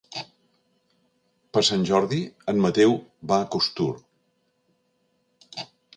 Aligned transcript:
Per 1.57 1.63
Sant 1.67 1.83
Jordi 1.89 2.21
en 2.53 2.63
Mateu 2.65 2.97
va 3.33 3.41
a 3.45 3.49
Costur. 3.57 3.91